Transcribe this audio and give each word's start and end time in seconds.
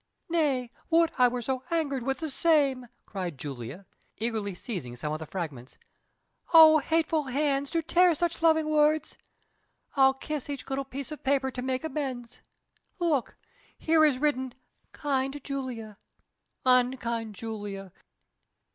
"Nay, 0.29 0.71
would 0.89 1.11
I 1.19 1.27
were 1.27 1.43
so 1.43 1.61
angered 1.69 2.01
with 2.01 2.21
the 2.21 2.31
same!" 2.31 2.87
cried 3.05 3.37
Julia, 3.37 3.85
eagerly 4.17 4.55
seizing 4.55 4.95
some 4.95 5.13
of 5.13 5.19
the 5.19 5.27
fragments. 5.27 5.77
"O 6.55 6.79
hateful 6.79 7.25
hands 7.25 7.69
to 7.69 7.83
tear 7.83 8.15
such 8.15 8.41
loving 8.41 8.67
words! 8.67 9.19
I'll 9.95 10.15
kiss 10.15 10.49
each 10.49 10.67
little 10.67 10.85
piece 10.85 11.11
of 11.11 11.23
paper 11.23 11.51
to 11.51 11.61
make 11.61 11.83
amends. 11.83 12.41
Look! 12.97 13.35
here 13.77 14.03
is 14.03 14.17
written 14.17 14.55
'Kind 14.91 15.43
Julia!' 15.43 15.99
Unkind 16.65 17.35
Julia! 17.35 17.91